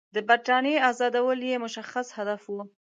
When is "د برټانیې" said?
0.15-0.83